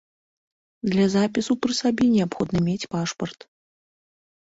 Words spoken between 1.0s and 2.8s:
запісу пры сабе неабходна